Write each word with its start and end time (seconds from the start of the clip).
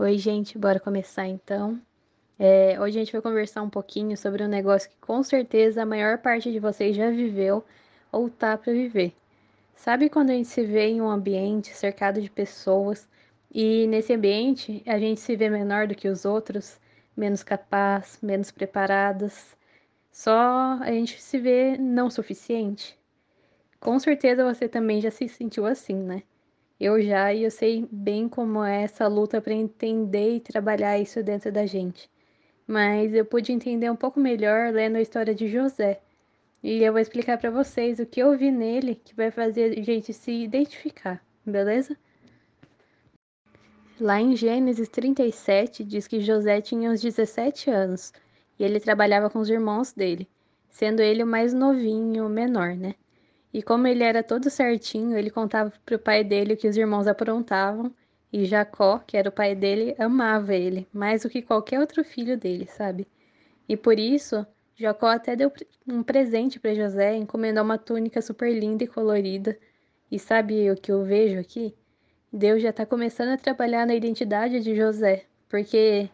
Oi, 0.00 0.16
gente, 0.16 0.56
bora 0.56 0.78
começar 0.78 1.26
então. 1.26 1.82
É, 2.38 2.80
hoje 2.80 3.00
a 3.00 3.02
gente 3.02 3.10
vai 3.10 3.20
conversar 3.20 3.62
um 3.62 3.68
pouquinho 3.68 4.16
sobre 4.16 4.44
um 4.44 4.46
negócio 4.46 4.88
que 4.88 4.96
com 5.00 5.24
certeza 5.24 5.82
a 5.82 5.86
maior 5.86 6.18
parte 6.18 6.52
de 6.52 6.60
vocês 6.60 6.94
já 6.94 7.10
viveu 7.10 7.64
ou 8.12 8.30
tá 8.30 8.56
para 8.56 8.72
viver. 8.72 9.12
Sabe 9.74 10.08
quando 10.08 10.30
a 10.30 10.34
gente 10.34 10.46
se 10.46 10.62
vê 10.62 10.86
em 10.86 11.00
um 11.02 11.10
ambiente 11.10 11.74
cercado 11.74 12.22
de 12.22 12.30
pessoas 12.30 13.08
e 13.52 13.88
nesse 13.88 14.12
ambiente 14.12 14.84
a 14.86 15.00
gente 15.00 15.20
se 15.20 15.34
vê 15.34 15.50
menor 15.50 15.88
do 15.88 15.96
que 15.96 16.06
os 16.06 16.24
outros, 16.24 16.78
menos 17.16 17.42
capaz, 17.42 18.20
menos 18.22 18.52
preparadas, 18.52 19.56
só 20.12 20.78
a 20.80 20.92
gente 20.92 21.20
se 21.20 21.38
vê 21.40 21.76
não 21.76 22.08
suficiente? 22.08 22.96
Com 23.80 23.98
certeza 23.98 24.44
você 24.44 24.68
também 24.68 25.00
já 25.00 25.10
se 25.10 25.28
sentiu 25.28 25.66
assim, 25.66 25.96
né? 25.96 26.22
Eu 26.80 27.02
já 27.02 27.34
e 27.34 27.42
eu 27.42 27.50
sei 27.50 27.88
bem 27.90 28.28
como 28.28 28.62
é 28.62 28.82
essa 28.82 29.08
luta 29.08 29.40
para 29.40 29.52
entender 29.52 30.36
e 30.36 30.40
trabalhar 30.40 30.98
isso 30.98 31.22
dentro 31.22 31.50
da 31.50 31.66
gente. 31.66 32.08
Mas 32.66 33.12
eu 33.12 33.24
pude 33.24 33.52
entender 33.52 33.90
um 33.90 33.96
pouco 33.96 34.20
melhor 34.20 34.72
lendo 34.72 34.96
a 34.96 35.00
história 35.00 35.34
de 35.34 35.48
José. 35.48 36.00
E 36.62 36.82
eu 36.82 36.92
vou 36.92 37.00
explicar 37.00 37.38
para 37.38 37.50
vocês 37.50 37.98
o 37.98 38.06
que 38.06 38.20
eu 38.20 38.36
vi 38.36 38.50
nele 38.50 38.94
que 38.94 39.14
vai 39.14 39.30
fazer 39.30 39.76
a 39.76 39.82
gente 39.82 40.12
se 40.12 40.30
identificar, 40.30 41.20
beleza? 41.44 41.96
Lá 44.00 44.20
em 44.20 44.36
Gênesis 44.36 44.88
37 44.88 45.82
diz 45.82 46.06
que 46.06 46.20
José 46.20 46.60
tinha 46.60 46.90
uns 46.90 47.00
17 47.00 47.70
anos 47.70 48.12
e 48.56 48.62
ele 48.62 48.78
trabalhava 48.78 49.28
com 49.28 49.40
os 49.40 49.50
irmãos 49.50 49.92
dele, 49.92 50.28
sendo 50.68 51.00
ele 51.00 51.24
o 51.24 51.26
mais 51.26 51.52
novinho, 51.52 52.26
o 52.26 52.28
menor, 52.28 52.76
né? 52.76 52.94
E 53.52 53.62
como 53.62 53.86
ele 53.86 54.04
era 54.04 54.22
todo 54.22 54.50
certinho, 54.50 55.16
ele 55.16 55.30
contava 55.30 55.72
para 55.84 55.96
o 55.96 55.98
pai 55.98 56.22
dele 56.24 56.54
o 56.54 56.56
que 56.56 56.68
os 56.68 56.76
irmãos 56.76 57.06
aprontavam, 57.06 57.94
e 58.32 58.44
Jacó, 58.44 58.98
que 58.98 59.16
era 59.16 59.28
o 59.28 59.32
pai 59.32 59.54
dele, 59.54 59.94
amava 59.98 60.54
ele, 60.54 60.86
mais 60.92 61.22
do 61.22 61.30
que 61.30 61.40
qualquer 61.42 61.80
outro 61.80 62.04
filho 62.04 62.36
dele, 62.36 62.66
sabe? 62.66 63.06
E 63.68 63.76
por 63.76 63.98
isso, 63.98 64.46
Jacó 64.76 65.06
até 65.06 65.34
deu 65.34 65.52
um 65.86 66.02
presente 66.02 66.60
para 66.60 66.74
José, 66.74 67.16
encomendou 67.16 67.64
uma 67.64 67.78
túnica 67.78 68.22
super 68.22 68.52
linda 68.52 68.84
e 68.84 68.86
colorida. 68.86 69.58
E 70.10 70.18
sabe 70.18 70.70
o 70.70 70.76
que 70.76 70.92
eu 70.92 71.04
vejo 71.04 71.38
aqui? 71.38 71.74
Deus 72.32 72.62
já 72.62 72.70
está 72.70 72.86
começando 72.86 73.30
a 73.30 73.36
trabalhar 73.38 73.86
na 73.86 73.94
identidade 73.94 74.60
de 74.60 74.76
José, 74.76 75.24
porque 75.48 76.08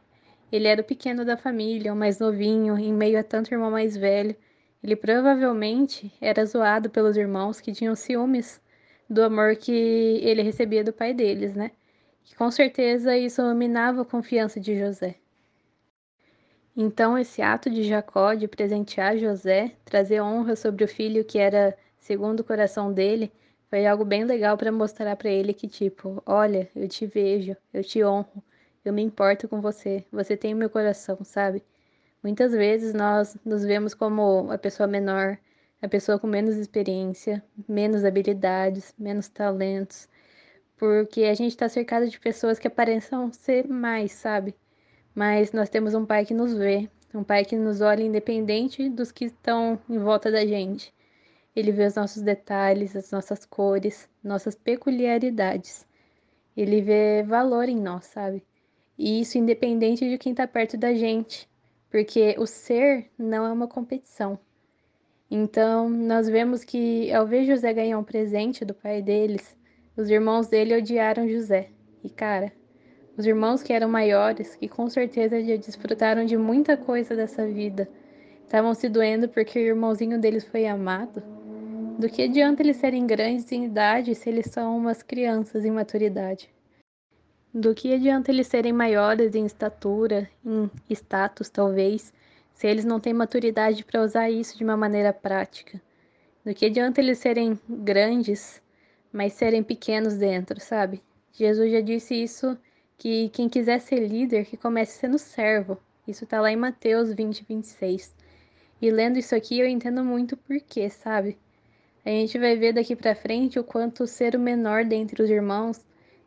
ele 0.51 0.69
era 0.69 0.81
o 0.81 0.85
pequeno 0.85 1.25
da 1.25 1.37
família, 1.37 1.93
o 1.93 1.97
mais 1.97 2.19
novinho, 2.19 2.79
em 2.79 2.93
meio 2.93 3.19
a 3.19 3.23
tanto 3.23 3.53
irmão 3.53 3.71
mais 3.71 3.97
velho. 3.97 4.37
Ele 4.85 4.97
provavelmente 4.97 6.13
era 6.21 6.45
zoado 6.45 6.91
pelos 6.91 7.17
irmãos 7.17 7.59
que 7.59 7.73
tinham 7.73 7.95
ciúmes 7.95 8.61
do 9.09 9.23
amor 9.23 9.57
que 9.57 9.73
ele 9.73 10.43
recebia 10.43 10.85
do 10.85 10.93
pai 10.93 11.15
deles, 11.15 11.55
né? 11.55 11.71
Que 12.23 12.37
com 12.37 12.51
certeza 12.51 13.17
isso 13.17 13.43
minava 13.55 14.03
a 14.03 14.05
confiança 14.05 14.61
de 14.61 14.79
José. 14.79 15.15
Então, 16.77 17.17
esse 17.17 17.41
ato 17.41 17.71
de 17.71 17.83
Jacó 17.83 18.35
de 18.35 18.47
presentear 18.47 19.17
José, 19.17 19.73
trazer 19.87 20.21
honra 20.21 20.55
sobre 20.55 20.85
o 20.85 20.89
filho 20.89 21.25
que 21.25 21.39
era 21.39 21.75
segundo 21.97 22.41
o 22.41 22.45
coração 22.45 22.93
dele, 22.93 23.33
foi 23.71 23.87
algo 23.87 24.05
bem 24.05 24.25
legal 24.25 24.59
para 24.59 24.71
mostrar 24.71 25.17
para 25.17 25.31
ele 25.31 25.55
que, 25.55 25.67
tipo, 25.67 26.23
olha, 26.27 26.69
eu 26.77 26.87
te 26.87 27.07
vejo, 27.07 27.57
eu 27.73 27.83
te 27.83 28.05
honro, 28.05 28.45
eu 28.85 28.93
me 28.93 29.01
importo 29.01 29.49
com 29.49 29.63
você, 29.63 30.05
você 30.13 30.37
tem 30.37 30.53
o 30.53 30.59
meu 30.59 30.69
coração, 30.69 31.17
sabe? 31.25 31.63
Muitas 32.25 32.53
vezes 32.53 32.95
nós 32.95 33.37
nos 33.45 33.65
vemos 33.65 33.93
como 33.93 34.51
a 34.51 34.57
pessoa 34.57 34.87
menor, 34.87 35.39
a 35.83 35.87
pessoa 35.87 36.19
com 36.19 36.27
menos 36.27 36.57
experiência, 36.57 37.45
menos 37.69 38.03
habilidades, 38.03 38.95
menos 38.99 39.29
talentos, 39.29 40.09
porque 40.75 41.25
a 41.25 41.35
gente 41.35 41.51
está 41.51 41.69
cercado 41.69 42.09
de 42.09 42.19
pessoas 42.19 42.59
que 42.59 42.67
aparentam 42.67 43.31
ser 43.31 43.69
mais, 43.69 44.13
sabe? 44.13 44.55
Mas 45.15 45.53
nós 45.53 45.69
temos 45.69 45.93
um 45.93 46.07
pai 46.07 46.25
que 46.25 46.33
nos 46.33 46.55
vê, 46.55 46.89
um 47.15 47.23
pai 47.23 47.45
que 47.45 47.57
nos 47.57 47.83
olha 47.83 48.03
independente 48.03 48.89
dos 48.89 49.13
que 49.13 49.27
estão 49.27 49.79
em 49.87 49.99
volta 49.99 50.33
da 50.33 50.47
gente. 50.47 50.95
Ele 51.55 51.73
vê 51.73 51.85
os 51.85 51.95
nossos 51.95 52.23
detalhes, 52.23 52.97
as 52.97 53.11
nossas 53.11 53.45
cores, 53.45 54.09
nossas 54.23 54.55
peculiaridades. 54.55 55.87
Ele 56.57 56.81
vê 56.81 57.23
valor 57.23 57.69
em 57.69 57.77
nós, 57.77 58.07
sabe? 58.07 58.43
E 58.97 59.21
isso 59.21 59.37
independente 59.37 60.09
de 60.09 60.17
quem 60.17 60.33
está 60.33 60.47
perto 60.47 60.79
da 60.79 60.95
gente 60.95 61.53
porque 61.95 62.35
o 62.41 62.45
ser 62.45 63.09
não 63.17 63.47
é 63.47 63.53
uma 63.53 63.69
competição. 63.69 64.37
Então, 65.31 65.89
nós 65.89 66.29
vemos 66.29 66.65
que 66.65 67.13
ao 67.13 67.25
ver 67.25 67.45
José 67.45 67.73
ganhar 67.73 67.97
um 67.97 68.03
presente 68.03 68.65
do 68.65 68.75
pai 68.75 69.01
deles, 69.01 69.57
os 69.97 70.11
irmãos 70.11 70.49
dele 70.49 70.77
odiaram 70.77 71.29
José. 71.29 71.69
E 72.03 72.11
cara, 72.11 72.53
os 73.17 73.25
irmãos 73.25 73.63
que 73.63 73.73
eram 73.73 73.89
maiores, 73.89 74.57
que 74.57 74.67
com 74.67 74.91
certeza 74.91 75.41
já 75.41 75.55
desfrutaram 75.55 76.25
de 76.25 76.37
muita 76.37 76.77
coisa 76.77 77.15
dessa 77.15 77.47
vida, 77.47 77.89
estavam 78.43 78.75
se 78.75 78.89
doendo 78.89 79.29
porque 79.29 79.57
o 79.61 79.63
irmãozinho 79.63 80.21
deles 80.21 80.45
foi 80.45 80.67
amado. 80.67 81.23
Do 81.97 82.09
que 82.09 82.23
adianta 82.23 82.61
eles 82.61 82.79
serem 82.79 83.07
grandes 83.07 83.53
em 83.53 83.67
idade 83.67 84.17
se 84.17 84.29
eles 84.29 84.47
são 84.47 84.77
umas 84.77 85.01
crianças 85.01 85.65
em 85.65 85.71
maturidade? 85.71 86.53
Do 87.57 87.73
que 87.73 87.95
adianta 87.95 88.33
eles 88.33 88.49
serem 88.49 88.73
maiores 88.73 89.37
em 89.37 89.47
estatura, 89.47 90.29
em 90.45 90.69
status 90.91 91.49
talvez, 91.49 92.13
se 92.53 92.67
eles 92.67 92.85
não 92.85 92.99
têm 92.99 93.13
maturidade 93.13 93.85
para 93.85 94.03
usar 94.03 94.29
isso 94.29 94.59
de 94.59 94.65
uma 94.65 94.77
maneira 94.77 95.13
prática? 95.13 95.81
Do 96.45 96.53
que 96.53 96.67
adianta 96.67 97.01
eles 97.01 97.19
serem 97.19 97.57
grandes, 97.69 98.61
mas 99.13 99.35
serem 99.35 99.63
pequenos 99.63 100.17
dentro, 100.17 100.61
sabe? 100.61 101.01
Jesus 101.33 101.71
já 101.71 101.81
disse 101.81 102.21
isso 102.21 102.59
que 102.99 103.29
quem 103.29 103.49
quiser 103.49 103.81
ser 103.81 104.01
líder, 104.01 104.47
que 104.47 104.57
comece 104.57 104.99
sendo 104.99 105.17
servo. 105.17 105.79
Isso 106.09 106.25
está 106.25 106.41
lá 106.41 106.51
em 106.51 106.57
Mateus 106.57 107.13
20, 107.13 107.45
26. 107.49 108.17
E 108.83 108.91
lendo 108.91 109.17
isso 109.17 109.33
aqui 109.33 109.61
eu 109.61 109.69
entendo 109.69 110.03
muito 110.03 110.37
por 110.37 110.59
quê, 110.61 110.91
sabe? 110.91 111.39
A 112.05 112.11
gente 112.11 112.37
vai 112.37 112.57
ver 112.57 112.73
daqui 112.73 112.97
para 112.97 113.15
frente 113.15 113.61
o 113.61 113.65
quanto 113.65 114.09
ser 114.09 114.35
o 114.35 114.41
menor 114.41 114.85
dentre 114.85 115.23
os 115.23 115.31
irmãos 115.31 115.81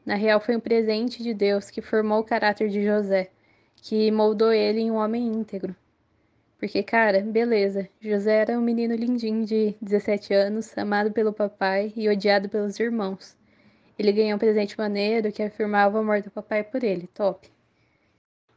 na 0.07 0.15
real, 0.15 0.39
foi 0.39 0.55
um 0.55 0.59
presente 0.61 1.21
de 1.21 1.33
Deus 1.33 1.69
que 1.69 1.81
formou 1.81 2.21
o 2.21 2.23
caráter 2.23 2.69
de 2.69 2.81
José, 2.81 3.29
que 3.75 4.09
moldou 4.09 4.53
ele 4.53 4.79
em 4.79 4.89
um 4.89 4.95
homem 4.95 5.27
íntegro. 5.27 5.75
Porque, 6.57 6.81
cara, 6.81 7.19
beleza, 7.19 7.89
José 7.99 8.37
era 8.37 8.57
um 8.57 8.61
menino 8.61 8.95
lindinho 8.95 9.45
de 9.45 9.75
17 9.81 10.33
anos, 10.33 10.77
amado 10.77 11.11
pelo 11.11 11.33
papai 11.33 11.91
e 11.93 12.07
odiado 12.07 12.47
pelos 12.47 12.79
irmãos. 12.79 13.35
Ele 13.99 14.13
ganhou 14.13 14.37
um 14.37 14.39
presente 14.39 14.77
maneiro 14.77 15.29
que 15.29 15.43
afirmava 15.43 15.97
o 15.97 15.99
amor 15.99 16.21
do 16.21 16.31
papai 16.31 16.63
por 16.63 16.85
ele, 16.85 17.07
top. 17.07 17.51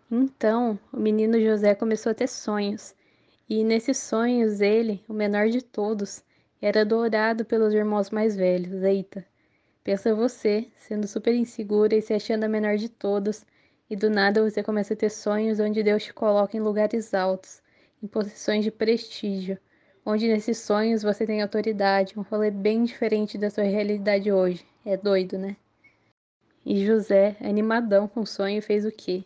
Então, 0.08 0.78
o 0.92 1.00
menino 1.00 1.40
José 1.40 1.74
começou 1.74 2.12
a 2.12 2.14
ter 2.14 2.28
sonhos, 2.28 2.94
e 3.48 3.64
nesses 3.64 3.98
sonhos 3.98 4.60
ele, 4.60 5.02
o 5.08 5.12
menor 5.12 5.48
de 5.48 5.62
todos, 5.62 6.22
era 6.62 6.82
adorado 6.82 7.44
pelos 7.44 7.74
irmãos 7.74 8.10
mais 8.10 8.36
velhos, 8.36 8.84
eita. 8.84 9.26
Pensa 9.82 10.14
você, 10.14 10.68
sendo 10.76 11.06
super 11.06 11.34
insegura 11.34 11.94
e 11.94 12.02
se 12.02 12.12
achando 12.12 12.44
a 12.44 12.48
menor 12.48 12.76
de 12.76 12.88
todos, 12.88 13.46
e 13.88 13.96
do 13.96 14.10
nada 14.10 14.42
você 14.42 14.62
começa 14.62 14.92
a 14.92 14.96
ter 14.96 15.08
sonhos 15.08 15.58
onde 15.58 15.82
Deus 15.82 16.04
te 16.04 16.12
coloca 16.12 16.54
em 16.56 16.60
lugares 16.60 17.14
altos, 17.14 17.62
em 18.02 18.06
posições 18.06 18.62
de 18.62 18.70
prestígio, 18.70 19.58
onde 20.04 20.28
nesses 20.28 20.58
sonhos 20.58 21.02
você 21.02 21.26
tem 21.26 21.40
autoridade, 21.40 22.18
um 22.18 22.22
rolê 22.22 22.50
bem 22.50 22.84
diferente 22.84 23.38
da 23.38 23.48
sua 23.48 23.64
realidade 23.64 24.30
hoje. 24.30 24.66
É 24.84 24.98
doido, 24.98 25.38
né? 25.38 25.56
E 26.64 26.84
José, 26.84 27.36
animadão 27.40 28.06
com 28.06 28.20
o 28.20 28.26
sonho, 28.26 28.62
fez 28.62 28.84
o 28.84 28.92
quê? 28.92 29.24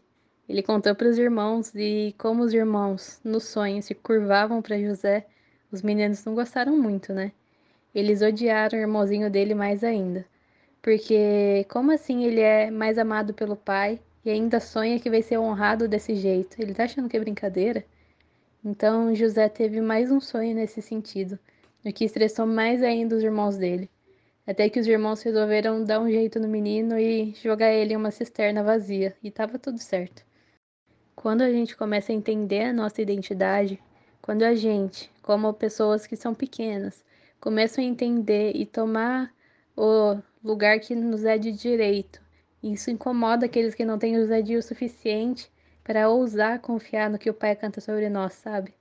Ele 0.49 0.63
contou 0.63 0.95
para 0.95 1.09
os 1.09 1.19
irmãos 1.19 1.75
e 1.75 2.15
como 2.17 2.45
os 2.45 2.55
irmãos, 2.55 3.21
no 3.25 3.41
sonho, 3.41 3.83
se 3.83 3.93
curvavam 3.93 4.63
para 4.63 4.81
José, 4.81 5.27
os 5.73 5.83
meninos 5.83 6.25
não 6.25 6.35
gostaram 6.35 6.77
muito, 6.77 7.13
né? 7.13 7.33
Eles 7.93 8.23
odiaram 8.23 8.79
o 8.79 8.81
irmãozinho 8.81 9.29
dele 9.29 9.55
mais 9.55 9.83
ainda. 9.83 10.25
Porque 10.85 11.65
como 11.71 11.93
assim 11.93 12.25
ele 12.25 12.43
é 12.43 12.71
mais 12.71 12.99
amado 12.99 13.33
pelo 13.33 13.57
pai 13.57 13.99
e 14.23 14.29
ainda 14.29 14.61
sonha 14.61 15.01
que 15.01 15.09
vai 15.09 15.23
ser 15.23 15.39
honrado 15.39 15.89
desse 15.89 16.15
jeito? 16.15 16.61
Ele 16.61 16.75
tá 16.75 16.85
achando 16.85 17.09
que 17.09 17.17
é 17.17 17.21
brincadeira? 17.21 17.83
Então 18.63 19.15
José 19.15 19.49
teve 19.49 19.81
mais 19.81 20.11
um 20.11 20.21
sonho 20.21 20.55
nesse 20.55 20.83
sentido, 20.83 21.39
o 21.83 21.91
que 21.91 22.05
estressou 22.05 22.45
mais 22.47 22.83
ainda 22.83 23.17
os 23.17 23.23
irmãos 23.23 23.57
dele. 23.57 23.89
Até 24.47 24.69
que 24.69 24.79
os 24.79 24.87
irmãos 24.87 25.23
resolveram 25.23 25.83
dar 25.83 26.01
um 26.01 26.11
jeito 26.11 26.39
no 26.39 26.47
menino 26.47 26.99
e 26.99 27.35
jogar 27.43 27.73
ele 27.73 27.95
em 27.95 27.97
uma 27.97 28.11
cisterna 28.11 28.63
vazia, 28.63 29.17
e 29.23 29.31
tava 29.31 29.59
tudo 29.59 29.79
certo. 29.79 30.23
Quando 31.17 31.41
a 31.41 31.51
gente 31.51 31.75
começa 31.75 32.13
a 32.13 32.15
entender 32.15 32.65
a 32.65 32.75
nossa 32.75 33.01
identidade, 33.01 33.81
quando 34.21 34.43
a 34.43 34.55
gente, 34.55 35.11
como 35.23 35.51
pessoas 35.55 36.07
que 36.07 36.15
são 36.15 36.35
pequenas, 36.35 37.03
começam 37.41 37.83
a 37.83 37.87
entender 37.87 38.53
e 38.55 38.67
tomar 38.67 39.33
o 39.75 40.21
lugar 40.45 40.79
que 40.79 40.95
nos 40.95 41.25
é 41.25 41.39
de 41.39 41.51
direito. 41.51 42.23
Isso 42.63 42.91
incomoda 42.91 43.47
aqueles 43.47 43.75
que 43.75 43.85
não 43.85 43.99
têm 43.99 44.19
ousadia 44.19 44.59
o 44.59 44.63
suficiente 44.63 45.51
para 45.83 46.11
ousar 46.11 46.61
confiar 46.61 47.09
no 47.09 47.19
que 47.19 47.31
o 47.31 47.35
Pai 47.35 47.57
canta 47.57 47.81
sobre 47.81 48.11
nós, 48.11 48.35
sabe? 48.35 48.75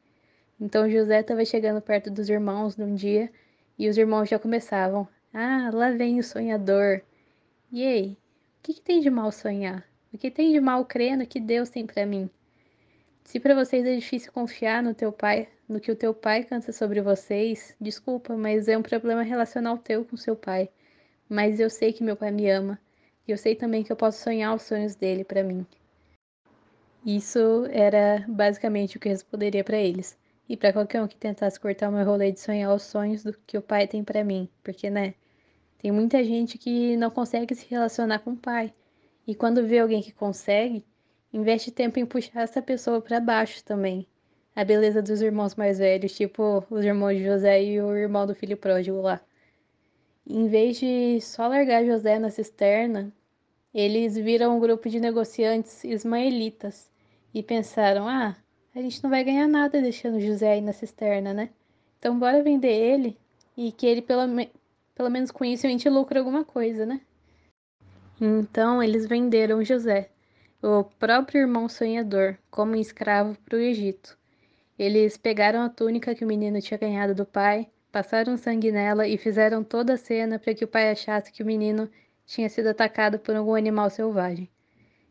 Então 0.59 0.89
José 0.89 1.21
estava 1.21 1.43
chegando 1.45 1.81
perto 1.81 2.11
dos 2.11 2.29
irmãos 2.29 2.75
num 2.75 2.93
dia 2.93 3.31
e 3.79 3.87
os 3.87 3.97
irmãos 3.97 4.29
já 4.29 4.37
começavam: 4.37 5.07
Ah, 5.33 5.69
lá 5.73 5.91
vem 5.91 6.19
o 6.19 6.23
sonhador. 6.23 7.01
E 7.71 7.85
aí, 7.85 8.11
o 8.11 8.17
que, 8.63 8.73
que 8.73 8.81
tem 8.81 8.99
de 8.99 9.09
mal 9.09 9.31
sonhar? 9.31 9.85
O 10.13 10.17
que 10.17 10.29
tem 10.29 10.51
de 10.51 10.59
mal 10.59 10.85
crer 10.85 11.17
no 11.17 11.25
que 11.25 11.39
Deus 11.39 11.69
tem 11.69 11.85
para 11.85 12.05
mim? 12.05 12.29
Se 13.23 13.39
para 13.39 13.55
vocês 13.55 13.85
é 13.85 13.95
difícil 13.95 14.31
confiar 14.31 14.83
no 14.83 14.93
teu 14.93 15.11
pai, 15.11 15.47
no 15.67 15.79
que 15.79 15.91
o 15.91 15.95
teu 15.95 16.13
pai 16.13 16.43
canta 16.43 16.71
sobre 16.71 17.01
vocês, 17.01 17.75
desculpa, 17.79 18.35
mas 18.35 18.67
é 18.67 18.77
um 18.77 18.81
problema 18.83 19.23
relacional 19.23 19.77
teu 19.77 20.05
com 20.05 20.15
seu 20.17 20.35
pai. 20.35 20.69
Mas 21.29 21.59
eu 21.59 21.69
sei 21.69 21.93
que 21.93 22.03
meu 22.03 22.15
pai 22.15 22.31
me 22.31 22.49
ama. 22.49 22.79
E 23.27 23.31
eu 23.31 23.37
sei 23.37 23.55
também 23.55 23.83
que 23.83 23.91
eu 23.91 23.95
posso 23.95 24.21
sonhar 24.21 24.55
os 24.55 24.63
sonhos 24.63 24.95
dele 24.95 25.23
para 25.23 25.43
mim. 25.43 25.65
Isso 27.05 27.65
era 27.71 28.25
basicamente 28.27 28.97
o 28.97 28.99
que 28.99 29.07
eu 29.07 29.11
responderia 29.11 29.63
para 29.63 29.77
eles. 29.77 30.17
E 30.47 30.57
para 30.57 30.73
qualquer 30.73 31.01
um 31.01 31.07
que 31.07 31.15
tentasse 31.15 31.59
cortar 31.59 31.89
o 31.89 31.91
meu 31.91 32.05
rolê 32.05 32.31
de 32.31 32.39
sonhar 32.39 32.73
os 32.73 32.83
sonhos 32.83 33.23
do 33.23 33.33
que 33.45 33.57
o 33.57 33.61
pai 33.61 33.87
tem 33.87 34.03
para 34.03 34.23
mim, 34.23 34.49
porque 34.63 34.89
né? 34.89 35.13
Tem 35.79 35.91
muita 35.91 36.23
gente 36.23 36.57
que 36.57 36.95
não 36.95 37.09
consegue 37.09 37.53
se 37.55 37.65
relacionar 37.69 38.19
com 38.19 38.31
o 38.31 38.37
pai. 38.37 38.73
E 39.27 39.35
quando 39.35 39.65
vê 39.65 39.79
alguém 39.79 40.01
que 40.01 40.13
consegue, 40.13 40.85
investe 41.33 41.71
tempo 41.71 41.99
em 41.99 42.05
puxar 42.05 42.41
essa 42.43 42.61
pessoa 42.61 43.01
para 43.01 43.19
baixo 43.19 43.63
também. 43.63 44.07
A 44.55 44.63
beleza 44.63 45.01
dos 45.01 45.21
irmãos 45.21 45.55
mais 45.55 45.79
velhos, 45.79 46.15
tipo 46.15 46.63
os 46.69 46.85
irmãos 46.85 47.17
de 47.17 47.25
José 47.25 47.63
e 47.63 47.81
o 47.81 47.95
irmão 47.97 48.27
do 48.27 48.35
filho 48.35 48.55
pródigo 48.55 49.01
lá. 49.01 49.19
Em 50.25 50.47
vez 50.47 50.77
de 50.79 51.19
só 51.21 51.47
largar 51.47 51.85
José 51.85 52.17
na 52.17 52.29
cisterna, 52.29 53.11
eles 53.73 54.15
viram 54.15 54.55
um 54.55 54.59
grupo 54.59 54.89
de 54.89 54.99
negociantes 54.99 55.83
ismaelitas 55.83 56.89
e 57.33 57.43
pensaram: 57.43 58.07
ah, 58.07 58.35
a 58.73 58.81
gente 58.81 59.03
não 59.03 59.09
vai 59.09 59.23
ganhar 59.23 59.47
nada 59.47 59.81
deixando 59.81 60.19
José 60.19 60.53
aí 60.53 60.61
na 60.61 60.71
cisterna, 60.71 61.33
né? 61.33 61.49
Então 61.99 62.17
bora 62.17 62.41
vender 62.41 62.73
ele 62.73 63.17
e 63.57 63.71
que 63.71 63.85
ele 63.85 64.01
pelo, 64.01 64.21
pelo 64.95 65.09
menos 65.09 65.31
com 65.31 65.43
isso 65.43 65.65
a 65.65 65.69
gente 65.69 65.89
lucra 65.89 66.19
alguma 66.19 66.45
coisa, 66.45 66.85
né? 66.85 67.01
Então 68.21 68.81
eles 68.81 69.05
venderam 69.05 69.63
José, 69.63 70.09
o 70.61 70.83
próprio 70.83 71.41
irmão 71.41 71.67
sonhador, 71.67 72.37
como 72.49 72.75
escravo 72.75 73.37
para 73.43 73.57
o 73.57 73.59
Egito. 73.59 74.17
Eles 74.79 75.17
pegaram 75.17 75.61
a 75.61 75.69
túnica 75.69 76.15
que 76.15 76.23
o 76.23 76.27
menino 76.27 76.61
tinha 76.61 76.77
ganhado 76.77 77.13
do 77.13 77.25
pai, 77.25 77.69
passaram 77.93 78.35
sangue 78.35 78.71
nela 78.71 79.07
e 79.07 79.19
fizeram 79.19 79.63
toda 79.63 79.93
a 79.93 79.97
cena 79.97 80.39
para 80.39 80.55
que 80.55 80.65
o 80.65 80.67
pai 80.67 80.89
achasse 80.89 81.31
que 81.31 81.43
o 81.43 81.45
menino 81.45 81.87
tinha 82.25 82.49
sido 82.49 82.69
atacado 82.69 83.19
por 83.19 83.35
algum 83.35 83.53
animal 83.53 83.87
selvagem. 83.87 84.49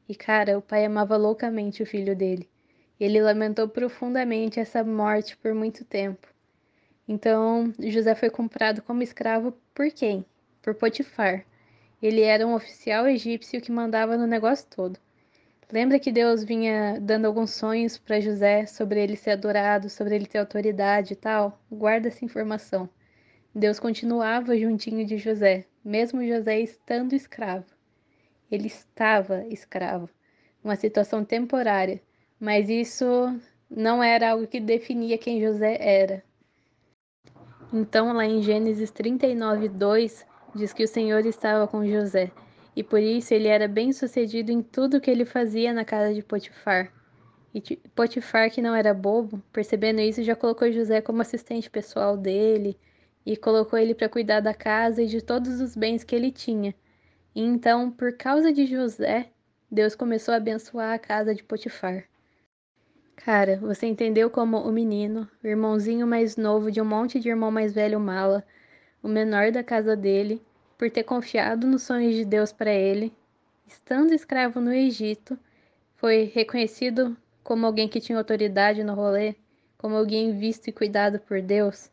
E 0.08 0.16
cara, 0.16 0.58
o 0.58 0.60
pai 0.60 0.84
amava 0.84 1.16
loucamente 1.16 1.80
o 1.80 1.86
filho 1.86 2.16
dele. 2.16 2.50
Ele 2.98 3.22
lamentou 3.22 3.68
profundamente 3.68 4.58
essa 4.58 4.82
morte 4.82 5.36
por 5.36 5.54
muito 5.54 5.84
tempo. 5.84 6.26
Então, 7.06 7.72
José 7.78 8.16
foi 8.16 8.30
comprado 8.30 8.82
como 8.82 9.00
escravo 9.00 9.54
por 9.72 9.88
quem? 9.92 10.24
Por 10.60 10.74
Potifar. 10.74 11.44
Ele 12.02 12.22
era 12.22 12.44
um 12.44 12.52
oficial 12.52 13.06
egípcio 13.06 13.60
que 13.60 13.70
mandava 13.70 14.16
no 14.16 14.26
negócio 14.26 14.66
todo. 14.68 14.98
Lembra 15.72 15.98
que 15.98 16.12
Deus 16.12 16.44
vinha 16.44 17.00
dando 17.00 17.24
alguns 17.24 17.52
sonhos 17.52 17.96
para 17.96 18.20
José 18.20 18.66
sobre 18.66 19.02
ele 19.02 19.16
ser 19.16 19.30
adorado, 19.30 19.88
sobre 19.88 20.14
ele 20.14 20.26
ter 20.26 20.36
autoridade 20.36 21.14
e 21.14 21.16
tal? 21.16 21.58
Guarda 21.70 22.08
essa 22.08 22.26
informação. 22.26 22.86
Deus 23.54 23.80
continuava 23.80 24.54
juntinho 24.54 25.06
de 25.06 25.16
José, 25.16 25.64
mesmo 25.82 26.22
José 26.26 26.60
estando 26.60 27.14
escravo. 27.14 27.64
Ele 28.50 28.66
estava 28.66 29.46
escravo, 29.46 30.10
uma 30.62 30.76
situação 30.76 31.24
temporária, 31.24 32.02
mas 32.38 32.68
isso 32.68 33.40
não 33.70 34.02
era 34.02 34.32
algo 34.32 34.46
que 34.46 34.60
definia 34.60 35.16
quem 35.16 35.40
José 35.40 35.78
era. 35.80 36.22
Então, 37.72 38.12
lá 38.12 38.26
em 38.26 38.42
Gênesis 38.42 38.90
39, 38.90 39.70
2, 39.70 40.26
diz 40.54 40.74
que 40.74 40.84
o 40.84 40.88
Senhor 40.88 41.24
estava 41.24 41.66
com 41.66 41.86
José, 41.86 42.30
e 42.74 42.82
por 42.82 43.00
isso 43.00 43.34
ele 43.34 43.48
era 43.48 43.68
bem 43.68 43.92
sucedido 43.92 44.50
em 44.50 44.62
tudo 44.62 45.00
que 45.00 45.10
ele 45.10 45.24
fazia 45.24 45.72
na 45.72 45.84
casa 45.84 46.14
de 46.14 46.22
Potifar. 46.22 46.92
E 47.54 47.60
Potifar, 47.94 48.50
que 48.50 48.62
não 48.62 48.74
era 48.74 48.94
bobo, 48.94 49.42
percebendo 49.52 50.00
isso, 50.00 50.22
já 50.22 50.34
colocou 50.34 50.72
José 50.72 51.00
como 51.02 51.20
assistente 51.20 51.68
pessoal 51.68 52.16
dele 52.16 52.78
e 53.26 53.36
colocou 53.36 53.78
ele 53.78 53.94
para 53.94 54.08
cuidar 54.08 54.40
da 54.40 54.54
casa 54.54 55.02
e 55.02 55.06
de 55.06 55.20
todos 55.20 55.60
os 55.60 55.76
bens 55.76 56.02
que 56.02 56.14
ele 56.14 56.30
tinha. 56.30 56.74
E 57.34 57.42
então, 57.42 57.90
por 57.90 58.16
causa 58.16 58.52
de 58.52 58.66
José, 58.66 59.30
Deus 59.70 59.94
começou 59.94 60.32
a 60.32 60.38
abençoar 60.38 60.94
a 60.94 60.98
casa 60.98 61.34
de 61.34 61.42
Potifar. 61.42 62.04
Cara, 63.16 63.56
você 63.58 63.86
entendeu 63.86 64.30
como 64.30 64.58
o 64.58 64.72
menino, 64.72 65.28
o 65.44 65.46
irmãozinho 65.46 66.06
mais 66.06 66.36
novo 66.36 66.70
de 66.70 66.80
um 66.80 66.84
monte 66.84 67.20
de 67.20 67.28
irmão 67.28 67.50
mais 67.50 67.72
velho 67.72 68.00
mala, 68.00 68.44
o 69.02 69.08
menor 69.08 69.52
da 69.52 69.62
casa 69.62 69.94
dele, 69.94 70.42
por 70.82 70.90
ter 70.90 71.04
confiado 71.04 71.64
nos 71.64 71.84
sonhos 71.84 72.12
de 72.12 72.24
Deus 72.24 72.52
para 72.52 72.72
ele, 72.72 73.12
estando 73.68 74.12
escravo 74.12 74.60
no 74.60 74.72
Egito, 74.72 75.38
foi 75.94 76.24
reconhecido 76.34 77.16
como 77.44 77.64
alguém 77.64 77.88
que 77.88 78.00
tinha 78.00 78.18
autoridade 78.18 78.82
no 78.82 78.92
rolê, 78.92 79.36
como 79.78 79.94
alguém 79.94 80.36
visto 80.36 80.66
e 80.66 80.72
cuidado 80.72 81.20
por 81.20 81.40
Deus. 81.40 81.88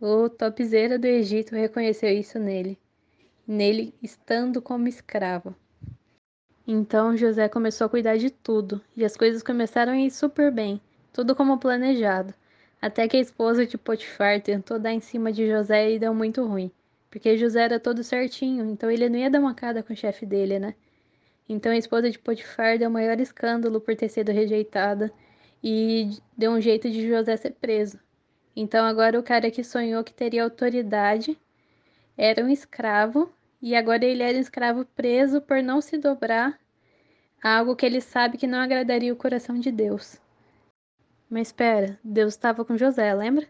O 0.00 0.26
topzeira 0.30 0.98
do 0.98 1.04
Egito 1.04 1.54
reconheceu 1.54 2.08
isso 2.08 2.38
nele, 2.38 2.78
nele 3.46 3.92
estando 4.02 4.62
como 4.62 4.88
escravo. 4.88 5.54
Então 6.66 7.14
José 7.18 7.46
começou 7.46 7.88
a 7.88 7.90
cuidar 7.90 8.16
de 8.16 8.30
tudo, 8.30 8.80
e 8.96 9.04
as 9.04 9.18
coisas 9.18 9.42
começaram 9.42 9.92
a 9.92 9.98
ir 9.98 10.10
super 10.10 10.50
bem, 10.50 10.80
tudo 11.12 11.36
como 11.36 11.58
planejado. 11.58 12.32
Até 12.80 13.06
que 13.06 13.18
a 13.18 13.20
esposa 13.20 13.66
de 13.66 13.76
Potifar 13.76 14.40
tentou 14.40 14.78
dar 14.78 14.94
em 14.94 15.00
cima 15.00 15.30
de 15.30 15.46
José 15.46 15.90
e 15.92 15.98
deu 15.98 16.14
muito 16.14 16.42
ruim, 16.46 16.72
porque 17.10 17.36
José 17.36 17.62
era 17.62 17.80
todo 17.80 18.04
certinho, 18.04 18.64
então 18.70 18.90
ele 18.90 19.08
não 19.08 19.18
ia 19.18 19.30
dar 19.30 19.40
uma 19.40 19.54
cara 19.54 19.82
com 19.82 19.92
o 19.92 19.96
chefe 19.96 20.24
dele, 20.24 20.58
né? 20.58 20.74
Então 21.48 21.72
a 21.72 21.76
esposa 21.76 22.08
de 22.10 22.18
Potifar 22.18 22.78
deu 22.78 22.88
o 22.88 22.92
maior 22.92 23.18
escândalo 23.20 23.80
por 23.80 23.96
ter 23.96 24.08
sido 24.08 24.30
rejeitada 24.30 25.12
e 25.62 26.10
deu 26.36 26.52
um 26.52 26.60
jeito 26.60 26.88
de 26.88 27.08
José 27.08 27.36
ser 27.36 27.52
preso. 27.52 27.98
Então 28.54 28.84
agora 28.84 29.18
o 29.18 29.22
cara 29.22 29.50
que 29.50 29.64
sonhou 29.64 30.04
que 30.04 30.14
teria 30.14 30.44
autoridade 30.44 31.36
era 32.16 32.44
um 32.44 32.48
escravo 32.48 33.32
e 33.60 33.74
agora 33.74 34.04
ele 34.04 34.22
era 34.22 34.38
um 34.38 34.40
escravo 34.40 34.84
preso 34.94 35.40
por 35.40 35.62
não 35.62 35.80
se 35.80 35.98
dobrar 35.98 36.58
a 37.42 37.58
algo 37.58 37.74
que 37.74 37.84
ele 37.84 38.00
sabe 38.00 38.38
que 38.38 38.46
não 38.46 38.58
agradaria 38.58 39.12
o 39.12 39.16
coração 39.16 39.58
de 39.58 39.72
Deus. 39.72 40.20
Mas 41.28 41.48
espera, 41.48 41.98
Deus 42.04 42.34
estava 42.34 42.64
com 42.64 42.76
José, 42.76 43.12
lembra? 43.14 43.46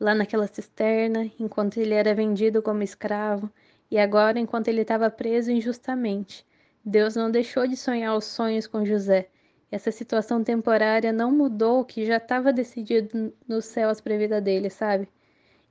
Lá 0.00 0.14
naquela 0.14 0.46
cisterna, 0.46 1.30
enquanto 1.38 1.78
ele 1.78 1.94
era 1.94 2.14
vendido 2.14 2.62
como 2.62 2.82
escravo, 2.82 3.50
e 3.90 3.98
agora 3.98 4.38
enquanto 4.40 4.68
ele 4.68 4.82
estava 4.82 5.10
preso 5.10 5.50
injustamente. 5.50 6.46
Deus 6.84 7.14
não 7.14 7.30
deixou 7.30 7.66
de 7.66 7.76
sonhar 7.76 8.16
os 8.16 8.24
sonhos 8.24 8.66
com 8.66 8.84
José. 8.84 9.28
Essa 9.70 9.90
situação 9.90 10.42
temporária 10.42 11.12
não 11.12 11.30
mudou 11.30 11.80
o 11.80 11.84
que 11.84 12.04
já 12.04 12.16
estava 12.16 12.52
decidido 12.52 13.32
nos 13.46 13.66
céus 13.66 14.00
para 14.00 14.14
a 14.14 14.18
vida 14.18 14.40
dele, 14.40 14.68
sabe? 14.68 15.08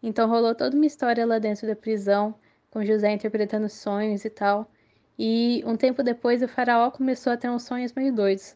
Então 0.02 0.30
rolou 0.30 0.56
toda 0.56 0.76
uma 0.76 0.86
história 0.86 1.26
lá 1.26 1.38
dentro 1.38 1.68
da 1.68 1.76
prisão, 1.76 2.34
com 2.70 2.86
José 2.86 3.12
interpretando 3.12 3.68
sonhos 3.70 4.24
e 4.24 4.30
tal. 4.30 4.72
E 5.18 5.64
um 5.66 5.76
tempo 5.76 6.02
depois 6.04 6.42
o 6.42 6.48
faraó 6.48 6.90
começou 6.90 7.34
a 7.34 7.38
ter 7.38 7.50
uns 7.50 7.64
sonhos 7.64 7.94
meio 7.94 8.14
doidos. 8.14 8.56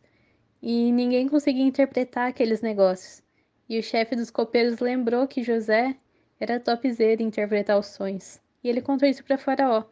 E 0.61 0.91
ninguém 0.91 1.27
conseguia 1.27 1.63
interpretar 1.63 2.29
aqueles 2.29 2.61
negócios. 2.61 3.24
E 3.67 3.79
o 3.79 3.83
chefe 3.83 4.15
dos 4.15 4.29
copeiros 4.29 4.79
lembrou 4.79 5.27
que 5.27 5.43
José 5.43 5.95
era 6.39 6.59
topzera 6.59 7.21
em 7.21 7.27
interpretar 7.27 7.79
os 7.79 7.87
sonhos. 7.87 8.39
E 8.63 8.69
ele 8.69 8.81
contou 8.81 9.07
isso 9.07 9.23
para 9.23 9.37
Faraó. 9.37 9.83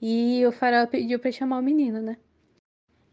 E 0.00 0.44
o 0.46 0.52
Faraó 0.52 0.86
pediu 0.86 1.18
para 1.18 1.32
chamar 1.32 1.58
o 1.58 1.62
menino, 1.62 2.00
né? 2.00 2.16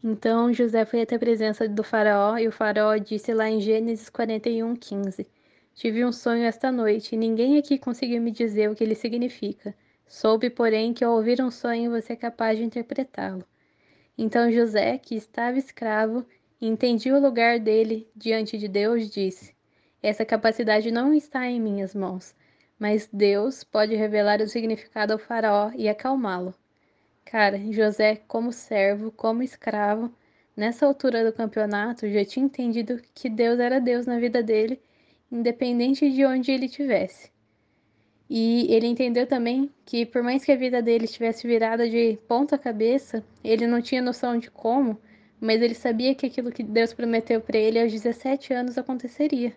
Então 0.04 0.54
José 0.54 0.86
foi 0.86 1.01
até 1.01 1.16
a 1.16 1.20
presença 1.20 1.68
do 1.68 1.84
Faraó 1.84 2.38
e 2.38 2.48
o 2.48 2.51
Faraó 2.51 2.96
disse 2.98 3.34
lá 3.34 3.50
em 3.50 3.60
Gênesis 3.60 4.10
41, 4.10 4.75
15: 4.75 5.27
Tive 5.74 6.06
um 6.06 6.12
sonho 6.12 6.44
esta 6.44 6.72
noite 6.72 7.16
e 7.16 7.18
ninguém 7.18 7.58
aqui 7.58 7.80
conseguiu 7.80 8.22
me 8.22 8.32
dizer 8.32 8.70
o 8.70 8.75
que 8.75 8.84
ele 8.84 8.96
significa. 8.96 9.75
Soube, 10.08 10.50
porém, 10.50 10.94
que 10.94 11.04
ao 11.04 11.16
ouvir 11.16 11.42
um 11.42 11.51
sonho 11.51 11.92
você 11.92 12.13
é 12.13 12.16
capaz 12.16 12.58
de 12.58 12.63
interpretá-lo. 12.63 13.44
Então 14.18 14.51
José, 14.51 14.98
que 14.98 15.16
estava 15.16 15.58
escravo 15.58 16.25
entendia 16.62 17.16
o 17.16 17.22
lugar 17.22 17.60
dele 17.60 18.08
diante 18.16 18.58
de 18.58 18.68
Deus, 18.68 19.10
disse: 19.10 19.57
Essa 20.08 20.24
capacidade 20.24 20.90
não 20.90 21.14
está 21.14 21.46
em 21.48 21.60
minhas 21.60 21.94
mãos, 21.94 22.34
mas 22.80 23.10
Deus 23.12 23.66
pode 23.66 23.94
revelar 23.94 24.40
o 24.40 24.48
significado 24.48 25.12
ao 25.12 25.20
Faraó 25.20 25.70
e 25.76 25.90
acalmá-lo. 25.90 26.56
Cara, 27.26 27.60
José, 27.74 28.16
como 28.26 28.54
servo, 28.54 29.12
como 29.12 29.44
escravo, 29.44 30.10
nessa 30.56 30.86
altura 30.86 31.26
do 31.26 31.34
campeonato 31.36 32.10
já 32.10 32.24
tinha 32.24 32.46
entendido 32.46 33.02
que 33.14 33.30
Deus 33.30 33.60
era 33.60 33.82
Deus 33.82 34.06
na 34.06 34.18
vida 34.18 34.42
dele, 34.42 34.80
independente 35.30 36.10
de 36.10 36.24
onde 36.24 36.54
ele 36.54 36.68
estivesse. 36.68 37.30
E 38.30 38.66
ele 38.74 38.88
entendeu 38.88 39.28
também 39.28 39.70
que, 39.84 40.06
por 40.06 40.24
mais 40.24 40.46
que 40.46 40.54
a 40.54 40.56
vida 40.56 40.82
dele 40.82 41.04
estivesse 41.04 41.46
virada 41.46 41.86
de 41.90 42.18
ponta 42.30 42.58
cabeça, 42.58 43.22
ele 43.44 43.68
não 43.68 43.82
tinha 43.82 44.02
noção 44.02 44.40
de 44.40 44.50
como, 44.50 44.98
mas 45.38 45.62
ele 45.62 45.76
sabia 45.76 46.16
que 46.16 46.26
aquilo 46.26 46.50
que 46.50 46.64
Deus 46.64 46.94
prometeu 46.94 47.42
para 47.42 47.58
ele 47.58 47.78
aos 47.78 47.92
17 47.92 48.54
anos 48.54 48.78
aconteceria. 48.78 49.54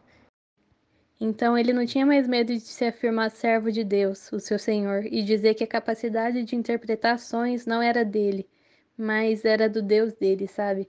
Então 1.20 1.58
ele 1.58 1.72
não 1.74 1.84
tinha 1.84 2.06
mais 2.06 2.26
medo 2.26 2.54
de 2.54 2.60
se 2.60 2.84
afirmar 2.84 3.30
servo 3.30 3.70
de 3.70 3.84
Deus, 3.84 4.32
o 4.32 4.40
seu 4.40 4.58
Senhor, 4.58 5.04
e 5.04 5.22
dizer 5.22 5.52
que 5.54 5.64
a 5.64 5.66
capacidade 5.66 6.42
de 6.42 6.56
interpretar 6.56 7.18
não 7.66 7.82
era 7.82 8.02
dele, 8.02 8.48
mas 8.96 9.44
era 9.44 9.68
do 9.68 9.82
Deus 9.82 10.14
dele, 10.14 10.48
sabe? 10.48 10.88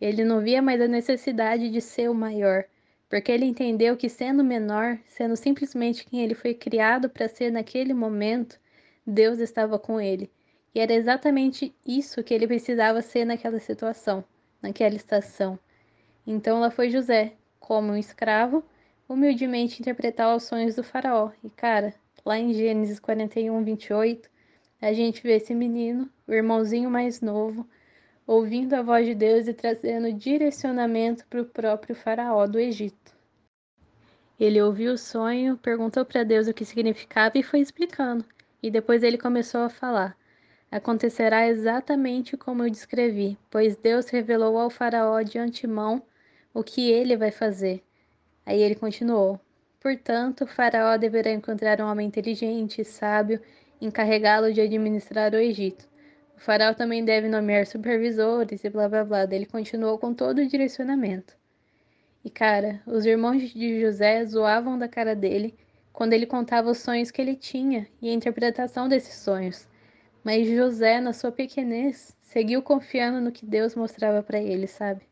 Ele 0.00 0.22
não 0.22 0.40
via 0.40 0.62
mais 0.62 0.80
a 0.80 0.86
necessidade 0.86 1.68
de 1.68 1.80
ser 1.80 2.08
o 2.08 2.14
maior, 2.14 2.64
porque 3.08 3.32
ele 3.32 3.44
entendeu 3.44 3.96
que 3.96 4.08
sendo 4.08 4.44
menor, 4.44 4.98
sendo 5.06 5.34
simplesmente 5.36 6.04
quem 6.04 6.20
ele 6.22 6.34
foi 6.34 6.54
criado 6.54 7.10
para 7.10 7.28
ser 7.28 7.50
naquele 7.50 7.92
momento, 7.92 8.60
Deus 9.04 9.40
estava 9.40 9.78
com 9.80 10.00
ele. 10.00 10.30
E 10.74 10.80
era 10.80 10.92
exatamente 10.92 11.74
isso 11.84 12.22
que 12.22 12.32
ele 12.32 12.46
precisava 12.46 13.02
ser 13.02 13.24
naquela 13.24 13.58
situação, 13.58 14.24
naquela 14.62 14.94
estação. 14.94 15.58
Então 16.26 16.60
lá 16.60 16.70
foi 16.70 16.88
José, 16.88 17.32
como 17.60 17.92
um 17.92 17.96
escravo, 17.96 18.64
humildemente 19.12 19.80
interpretar 19.80 20.34
os 20.34 20.44
sonhos 20.44 20.74
do 20.74 20.82
faraó. 20.82 21.30
E 21.44 21.50
cara, 21.50 21.94
lá 22.24 22.38
em 22.38 22.52
Gênesis 22.52 22.98
41, 22.98 23.62
28, 23.62 24.30
a 24.80 24.92
gente 24.92 25.22
vê 25.22 25.36
esse 25.36 25.54
menino, 25.54 26.10
o 26.26 26.32
irmãozinho 26.32 26.90
mais 26.90 27.20
novo, 27.20 27.68
ouvindo 28.26 28.74
a 28.74 28.82
voz 28.82 29.06
de 29.06 29.14
Deus 29.14 29.46
e 29.46 29.54
trazendo 29.54 30.12
direcionamento 30.12 31.26
para 31.26 31.42
o 31.42 31.46
próprio 31.46 31.94
faraó 31.94 32.46
do 32.46 32.58
Egito. 32.58 33.14
Ele 34.40 34.60
ouviu 34.60 34.94
o 34.94 34.98
sonho, 34.98 35.56
perguntou 35.58 36.04
para 36.04 36.24
Deus 36.24 36.48
o 36.48 36.54
que 36.54 36.64
significava 36.64 37.38
e 37.38 37.42
foi 37.42 37.60
explicando. 37.60 38.24
E 38.62 38.70
depois 38.70 39.02
ele 39.02 39.18
começou 39.18 39.60
a 39.60 39.68
falar: 39.68 40.16
Acontecerá 40.70 41.46
exatamente 41.46 42.36
como 42.36 42.64
eu 42.64 42.70
descrevi, 42.70 43.38
pois 43.50 43.76
Deus 43.76 44.08
revelou 44.08 44.58
ao 44.58 44.70
Faraó 44.70 45.20
de 45.20 45.38
antemão 45.38 46.02
o 46.54 46.64
que 46.64 46.90
ele 46.90 47.16
vai 47.16 47.30
fazer. 47.30 47.84
Aí 48.44 48.60
ele 48.60 48.74
continuou: 48.74 49.40
Portanto, 49.80 50.46
Faraó 50.46 50.96
deverá 50.96 51.30
encontrar 51.30 51.80
um 51.80 51.90
homem 51.90 52.06
inteligente 52.06 52.80
e 52.80 52.84
sábio, 52.84 53.40
encarregá-lo 53.80 54.52
de 54.52 54.60
administrar 54.60 55.32
o 55.32 55.38
Egito. 55.38 55.88
O 56.36 56.40
Faraó 56.40 56.74
também 56.74 57.04
deve 57.04 57.28
nomear 57.28 57.66
supervisores 57.66 58.64
e 58.64 58.70
blá 58.70 58.88
blá 58.88 59.04
blá. 59.04 59.24
Ele 59.30 59.46
continuou 59.46 59.98
com 59.98 60.14
todo 60.14 60.38
o 60.38 60.46
direcionamento. 60.46 61.36
E 62.24 62.30
cara, 62.30 62.80
os 62.86 63.04
irmãos 63.04 63.50
de 63.50 63.80
José 63.80 64.24
zoavam 64.24 64.78
da 64.78 64.88
cara 64.88 65.14
dele 65.14 65.56
quando 65.92 66.12
ele 66.12 66.26
contava 66.26 66.70
os 66.70 66.78
sonhos 66.78 67.10
que 67.10 67.20
ele 67.20 67.34
tinha 67.36 67.86
e 68.00 68.08
a 68.08 68.12
interpretação 68.12 68.88
desses 68.88 69.16
sonhos. 69.16 69.68
Mas 70.24 70.46
José, 70.46 71.00
na 71.00 71.12
sua 71.12 71.32
pequenez, 71.32 72.16
seguiu 72.20 72.62
confiando 72.62 73.20
no 73.20 73.32
que 73.32 73.44
Deus 73.44 73.74
mostrava 73.74 74.22
para 74.22 74.40
ele, 74.40 74.68
sabe? 74.68 75.11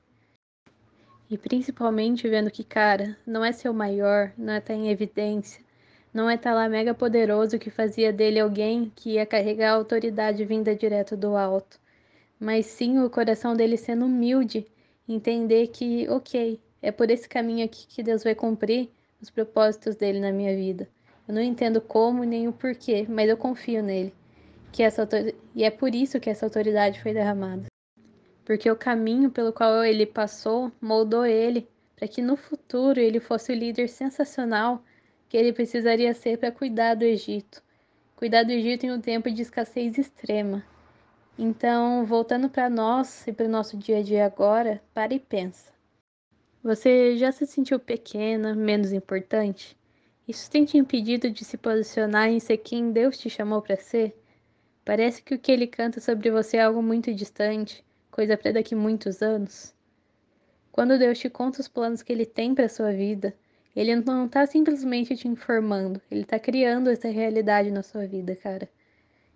E 1.30 1.38
principalmente 1.38 2.28
vendo 2.28 2.50
que, 2.50 2.64
cara, 2.64 3.16
não 3.25 3.44
é 3.44 3.52
ser 3.52 3.68
o 3.68 3.75
maior, 3.75 4.32
não 4.37 4.52
é 4.52 4.58
estar 4.58 4.75
tá 4.75 4.78
em 4.78 4.90
evidência, 4.90 5.62
não 6.12 6.28
é 6.28 6.34
estar 6.34 6.50
tá 6.50 6.56
lá 6.56 6.68
mega 6.68 6.92
poderoso 6.92 7.56
que 7.56 7.70
fazia 7.70 8.12
dele 8.12 8.40
alguém 8.40 8.90
que 8.96 9.10
ia 9.10 9.25
carregar 9.25 9.70
a 9.70 9.76
autoridade 9.76 10.44
vinda 10.44 10.75
direto 10.75 11.16
do 11.16 11.37
alto, 11.37 11.78
mas 12.38 12.66
sim 12.66 12.99
o 12.99 13.08
coração 13.08 13.54
dele 13.54 13.76
sendo 13.76 14.06
humilde, 14.06 14.66
entender 15.08 15.68
que, 15.68 16.08
ok, 16.08 16.60
é 16.82 16.90
por 16.90 17.08
esse 17.12 17.28
caminho 17.28 17.64
aqui 17.64 17.87
que 17.87 18.02
Deus 18.02 18.25
vai 18.25 18.34
cumprir 18.34 18.90
os 19.22 19.30
propósitos 19.30 19.94
dele 19.94 20.18
na 20.18 20.32
minha 20.32 20.56
vida. 20.56 20.88
Eu 21.28 21.34
não 21.34 21.42
entendo 21.42 21.80
como 21.80 22.25
nem 22.25 22.49
o 22.49 22.52
porquê, 22.52 23.06
mas 23.08 23.28
eu 23.28 23.37
confio 23.37 23.84
nele. 23.84 24.12
Que 24.72 24.82
essa 24.82 25.08
e 25.54 25.62
é 25.62 25.70
por 25.70 25.94
isso 25.94 26.18
que 26.18 26.28
essa 26.28 26.44
autoridade 26.44 27.00
foi 27.00 27.12
derramada. 27.12 27.69
Porque 28.50 28.69
o 28.69 28.75
caminho 28.75 29.30
pelo 29.30 29.52
qual 29.52 29.85
ele 29.85 30.04
passou 30.04 30.73
moldou 30.80 31.25
ele 31.25 31.69
para 31.95 32.09
que 32.09 32.21
no 32.21 32.35
futuro 32.35 32.99
ele 32.99 33.21
fosse 33.21 33.52
o 33.52 33.54
líder 33.54 33.88
sensacional 33.88 34.83
que 35.28 35.37
ele 35.37 35.52
precisaria 35.52 36.12
ser 36.14 36.37
para 36.37 36.50
cuidar 36.50 36.95
do 36.97 37.04
Egito. 37.04 37.62
Cuidar 38.16 38.42
do 38.42 38.50
Egito 38.50 38.85
em 38.85 38.90
um 38.90 39.00
tempo 39.00 39.30
de 39.30 39.42
escassez 39.42 39.97
extrema. 39.97 40.64
Então, 41.38 42.04
voltando 42.04 42.50
para 42.50 42.69
nós 42.69 43.25
e 43.28 43.33
para 43.33 43.47
o 43.47 43.49
nosso 43.49 43.76
dia 43.76 43.99
a 43.99 44.02
dia 44.02 44.26
agora, 44.26 44.83
para 44.92 45.14
e 45.14 45.21
pensa. 45.21 45.73
Você 46.61 47.16
já 47.16 47.30
se 47.30 47.47
sentiu 47.47 47.78
pequena, 47.78 48.52
menos 48.52 48.92
importante? 48.92 49.78
Isso 50.26 50.50
tem 50.50 50.64
te 50.64 50.76
impedido 50.76 51.30
de 51.30 51.45
se 51.45 51.57
posicionar 51.57 52.28
em 52.28 52.40
ser 52.40 52.57
quem 52.57 52.90
Deus 52.90 53.16
te 53.16 53.30
chamou 53.30 53.62
para 53.62 53.76
ser? 53.76 54.21
Parece 54.85 55.23
que 55.23 55.37
o 55.37 55.38
que 55.38 55.52
ele 55.52 55.69
canta 55.69 56.00
sobre 56.00 56.33
você 56.33 56.57
é 56.57 56.64
algo 56.64 56.83
muito 56.83 57.14
distante, 57.14 57.85
coisa 58.11 58.37
para 58.37 58.52
daqui 58.52 58.75
muitos 58.75 59.23
anos. 59.23 59.75
Quando 60.73 60.99
Deus 60.99 61.19
te 61.19 61.29
conta 61.29 61.61
os 61.61 61.69
planos 61.69 62.02
que 62.02 62.12
ele 62.12 62.26
tem 62.26 62.55
para 62.55 62.69
sua 62.69 62.93
vida, 62.93 63.35
ele 63.75 63.95
não 63.97 64.26
está 64.26 64.47
simplesmente 64.47 65.17
te 65.17 65.29
informando, 65.29 66.00
ele 66.11 66.23
está 66.23 66.38
criando 66.38 66.90
essa 66.90 67.09
realidade 67.09 67.71
na 67.71 67.83
sua 67.83 68.07
vida, 68.07 68.35
cara. 68.35 68.69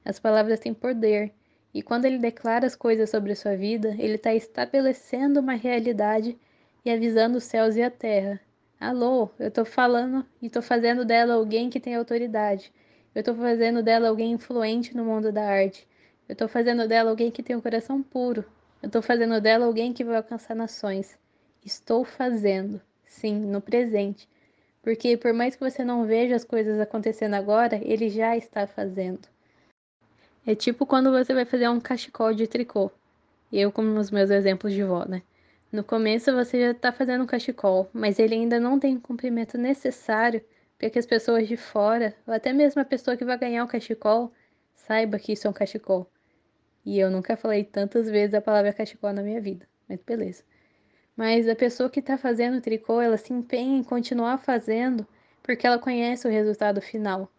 As 0.04 0.18
palavras 0.18 0.60
têm 0.60 0.74
poder, 0.74 1.32
e 1.72 1.82
quando 1.82 2.04
ele 2.04 2.18
declara 2.18 2.66
as 2.66 2.76
coisas 2.76 3.10
sobre 3.10 3.32
a 3.32 3.36
sua 3.36 3.56
vida, 3.56 3.96
ele 3.98 4.14
está 4.14 4.34
estabelecendo 4.34 5.40
uma 5.40 5.54
realidade 5.54 6.38
e 6.84 6.90
avisando 6.90 7.38
os 7.38 7.44
céus 7.44 7.76
e 7.76 7.82
a 7.82 7.90
terra. 7.90 8.40
Alô, 8.78 9.30
eu 9.38 9.50
tô 9.50 9.64
falando 9.64 10.26
e 10.42 10.50
tô 10.50 10.60
fazendo 10.60 11.04
dela 11.04 11.34
alguém 11.34 11.70
que 11.70 11.80
tem 11.80 11.94
autoridade. 11.94 12.72
Eu 13.14 13.22
tô 13.22 13.34
fazendo 13.34 13.82
dela 13.82 14.08
alguém 14.08 14.32
influente 14.32 14.96
no 14.96 15.04
mundo 15.04 15.32
da 15.32 15.44
arte. 15.44 15.88
Eu 16.28 16.36
tô 16.36 16.46
fazendo 16.48 16.86
dela 16.86 17.10
alguém 17.10 17.30
que 17.30 17.42
tem 17.42 17.56
um 17.56 17.60
coração 17.60 18.02
puro. 18.02 18.44
Eu 18.84 18.90
tô 18.90 19.00
fazendo 19.00 19.40
dela 19.40 19.64
alguém 19.64 19.94
que 19.94 20.04
vai 20.04 20.16
alcançar 20.16 20.54
nações. 20.54 21.18
Estou 21.64 22.04
fazendo, 22.04 22.78
sim, 23.06 23.34
no 23.34 23.58
presente. 23.58 24.28
Porque 24.82 25.16
por 25.16 25.32
mais 25.32 25.56
que 25.56 25.64
você 25.64 25.82
não 25.82 26.04
veja 26.04 26.36
as 26.36 26.44
coisas 26.44 26.78
acontecendo 26.78 27.32
agora, 27.32 27.80
ele 27.82 28.10
já 28.10 28.36
está 28.36 28.66
fazendo. 28.66 29.26
É 30.46 30.54
tipo 30.54 30.84
quando 30.84 31.10
você 31.10 31.32
vai 31.32 31.46
fazer 31.46 31.66
um 31.66 31.80
cachecol 31.80 32.34
de 32.34 32.46
tricô. 32.46 32.90
Eu, 33.50 33.72
como 33.72 33.88
nos 33.88 34.10
meus 34.10 34.28
exemplos 34.28 34.74
de 34.74 34.84
vó, 34.84 35.06
né? 35.06 35.22
No 35.72 35.82
começo 35.82 36.30
você 36.34 36.60
já 36.60 36.70
está 36.72 36.92
fazendo 36.92 37.24
um 37.24 37.26
cachecol, 37.26 37.88
mas 37.90 38.18
ele 38.18 38.34
ainda 38.34 38.60
não 38.60 38.78
tem 38.78 38.96
o 38.96 39.00
comprimento 39.00 39.56
necessário 39.56 40.44
para 40.76 40.90
que 40.90 40.98
as 40.98 41.06
pessoas 41.06 41.48
de 41.48 41.56
fora, 41.56 42.14
ou 42.26 42.34
até 42.34 42.52
mesmo 42.52 42.82
a 42.82 42.84
pessoa 42.84 43.16
que 43.16 43.24
vai 43.24 43.38
ganhar 43.38 43.64
o 43.64 43.68
cachecol, 43.68 44.30
saiba 44.74 45.18
que 45.18 45.32
isso 45.32 45.46
é 45.46 45.50
um 45.50 45.54
cachecol. 45.54 46.06
E 46.84 46.98
eu 46.98 47.10
nunca 47.10 47.36
falei 47.36 47.64
tantas 47.64 48.10
vezes 48.10 48.34
a 48.34 48.40
palavra 48.40 48.72
cachecol 48.72 49.12
na 49.12 49.22
minha 49.22 49.40
vida, 49.40 49.66
mas 49.88 50.00
beleza. 50.02 50.42
Mas 51.16 51.48
a 51.48 51.54
pessoa 51.54 51.88
que 51.88 52.00
está 52.00 52.18
fazendo 52.18 52.58
o 52.58 52.60
tricô, 52.60 53.00
ela 53.00 53.16
se 53.16 53.32
empenha 53.32 53.78
em 53.78 53.82
continuar 53.82 54.38
fazendo 54.38 55.06
porque 55.42 55.66
ela 55.66 55.78
conhece 55.78 56.26
o 56.26 56.30
resultado 56.30 56.80
final. 56.80 57.30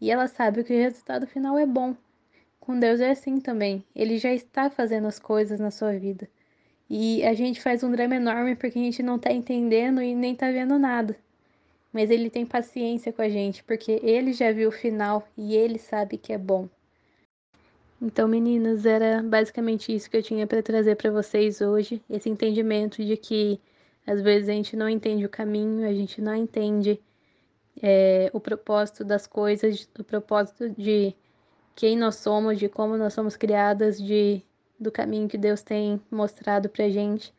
E 0.00 0.10
ela 0.10 0.26
sabe 0.26 0.64
que 0.64 0.72
o 0.72 0.76
resultado 0.76 1.26
final 1.26 1.56
é 1.58 1.64
bom. 1.64 1.96
Com 2.60 2.78
Deus 2.78 3.00
é 3.00 3.10
assim 3.10 3.40
também. 3.40 3.84
Ele 3.94 4.18
já 4.18 4.32
está 4.32 4.68
fazendo 4.68 5.06
as 5.06 5.18
coisas 5.18 5.58
na 5.58 5.70
sua 5.70 5.92
vida. 5.98 6.28
E 6.90 7.24
a 7.24 7.32
gente 7.34 7.62
faz 7.62 7.82
um 7.82 7.90
drama 7.90 8.16
enorme 8.16 8.54
porque 8.54 8.78
a 8.78 8.82
gente 8.82 9.02
não 9.02 9.18
tá 9.18 9.32
entendendo 9.32 10.02
e 10.02 10.14
nem 10.14 10.34
tá 10.34 10.50
vendo 10.50 10.78
nada. 10.78 11.16
Mas 11.92 12.10
ele 12.10 12.28
tem 12.28 12.44
paciência 12.44 13.12
com 13.12 13.22
a 13.22 13.28
gente, 13.28 13.64
porque 13.64 14.00
ele 14.02 14.32
já 14.32 14.52
viu 14.52 14.68
o 14.68 14.72
final 14.72 15.26
e 15.36 15.54
ele 15.56 15.78
sabe 15.78 16.18
que 16.18 16.32
é 16.32 16.38
bom. 16.38 16.68
Então, 18.04 18.26
meninas, 18.26 18.84
era 18.84 19.22
basicamente 19.22 19.94
isso 19.94 20.10
que 20.10 20.16
eu 20.16 20.22
tinha 20.24 20.44
para 20.44 20.60
trazer 20.60 20.96
para 20.96 21.08
vocês 21.08 21.60
hoje, 21.60 22.02
esse 22.10 22.28
entendimento 22.28 23.04
de 23.04 23.16
que 23.16 23.60
às 24.04 24.20
vezes 24.20 24.48
a 24.48 24.52
gente 24.52 24.74
não 24.74 24.88
entende 24.88 25.24
o 25.24 25.28
caminho, 25.28 25.88
a 25.88 25.92
gente 25.94 26.20
não 26.20 26.34
entende 26.34 27.00
é, 27.80 28.28
o 28.32 28.40
propósito 28.40 29.04
das 29.04 29.28
coisas, 29.28 29.88
o 29.96 30.02
propósito 30.02 30.68
de 30.70 31.14
quem 31.76 31.96
nós 31.96 32.16
somos, 32.16 32.58
de 32.58 32.68
como 32.68 32.96
nós 32.96 33.14
somos 33.14 33.36
criadas, 33.36 34.02
de 34.02 34.42
do 34.80 34.90
caminho 34.90 35.28
que 35.28 35.38
Deus 35.38 35.62
tem 35.62 36.02
mostrado 36.10 36.68
pra 36.68 36.88
gente, 36.88 37.32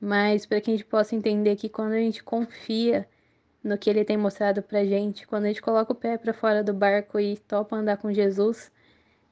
mas 0.00 0.46
para 0.46 0.60
que 0.60 0.70
a 0.70 0.74
gente 0.74 0.84
possa 0.84 1.16
entender 1.16 1.56
que 1.56 1.68
quando 1.68 1.92
a 1.94 1.98
gente 1.98 2.22
confia 2.22 3.08
no 3.64 3.76
que 3.76 3.90
ele 3.90 4.04
tem 4.04 4.16
mostrado 4.16 4.62
pra 4.62 4.84
gente, 4.84 5.26
quando 5.26 5.46
a 5.46 5.48
gente 5.48 5.62
coloca 5.62 5.92
o 5.92 5.96
pé 5.96 6.16
para 6.16 6.32
fora 6.32 6.62
do 6.62 6.72
barco 6.72 7.18
e 7.18 7.36
topa 7.36 7.74
andar 7.74 7.96
com 7.96 8.12
Jesus, 8.12 8.70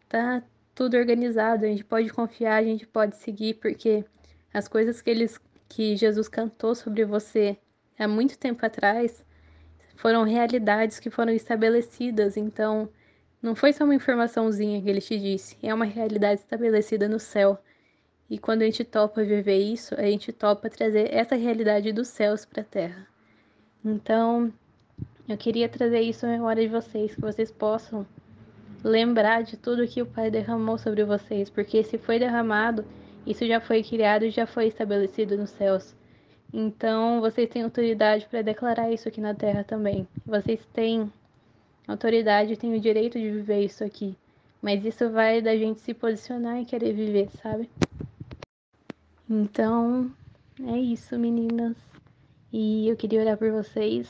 tá 0.09 0.43
tudo 0.75 0.97
organizado, 0.97 1.65
a 1.65 1.69
gente 1.69 1.85
pode 1.85 2.11
confiar, 2.11 2.57
a 2.57 2.65
gente 2.65 2.87
pode 2.87 3.17
seguir, 3.17 3.55
porque 3.55 4.05
as 4.53 4.69
coisas 4.69 5.01
que 5.01 5.11
eles 5.11 5.41
que 5.69 5.97
Jesus 5.97 6.29
cantou 6.29 6.75
sobre 6.75 7.05
você 7.05 7.57
há 7.99 8.07
muito 8.07 8.37
tempo 8.37 8.65
atrás 8.65 9.25
foram 9.97 10.25
realidades 10.25 10.99
que 10.99 11.09
foram 11.09 11.33
estabelecidas, 11.33 12.37
então 12.37 12.89
não 13.41 13.55
foi 13.55 13.73
só 13.73 13.85
uma 13.85 13.95
informaçãozinha 13.95 14.83
que 14.83 14.89
ele 14.89 15.01
te 15.01 15.19
disse, 15.19 15.57
é 15.63 15.73
uma 15.73 15.85
realidade 15.85 16.41
estabelecida 16.41 17.09
no 17.09 17.19
céu. 17.19 17.59
E 18.29 18.39
quando 18.39 18.63
a 18.63 18.65
gente 18.65 18.85
topa 18.85 19.23
viver 19.25 19.59
isso, 19.59 19.95
a 19.95 20.05
gente 20.05 20.33
topa 20.33 20.71
trazer 20.71 21.13
essa 21.13 21.37
realidade 21.37 21.93
dos 21.93 22.09
céus 22.09 22.45
para 22.45 22.63
a 22.63 22.65
terra. 22.65 23.07
Então, 23.85 24.53
eu 25.29 25.37
queria 25.37 25.69
trazer 25.69 26.01
isso 26.01 26.27
na 26.27 26.33
memória 26.33 26.63
de 26.63 26.69
vocês, 26.69 27.15
que 27.15 27.21
vocês 27.21 27.51
possam 27.51 28.07
lembrar 28.83 29.43
de 29.43 29.57
tudo 29.57 29.87
que 29.87 30.03
o 30.03 30.07
Pai 30.07 30.31
derramou 30.31 30.79
sobre 30.79 31.05
vocês, 31.05 31.49
porque 31.49 31.83
se 31.85 31.99
foi 31.99 32.19
derramado, 32.19 32.85
isso 33.27 33.47
já 33.47 33.61
foi 33.61 33.83
criado 33.83 34.25
e 34.25 34.31
já 34.31 34.47
foi 34.47 34.67
estabelecido 34.67 35.37
nos 35.37 35.51
céus. 35.51 35.95
Então, 36.53 37.21
vocês 37.21 37.49
têm 37.49 37.63
autoridade 37.63 38.27
para 38.27 38.43
declarar 38.43 38.91
isso 38.91 39.09
aqui 39.09 39.21
na 39.21 39.35
terra 39.35 39.65
também. 39.65 40.07
Vocês 40.27 40.61
têm 40.73 41.11
autoridade 41.87 42.57
tem 42.57 42.75
o 42.75 42.81
direito 42.81 43.19
de 43.19 43.31
viver 43.31 43.65
isso 43.65 43.83
aqui. 43.83 44.17
Mas 44.61 44.85
isso 44.85 45.11
vai 45.11 45.41
da 45.41 45.57
gente 45.57 45.81
se 45.81 45.93
posicionar 45.93 46.61
e 46.61 46.65
querer 46.65 46.93
viver, 46.93 47.29
sabe? 47.43 47.69
Então, 49.29 50.11
é 50.67 50.77
isso, 50.77 51.19
meninas. 51.19 51.77
E 52.53 52.87
eu 52.87 52.97
queria 52.97 53.21
orar 53.23 53.37
por 53.37 53.51
vocês. 53.51 54.09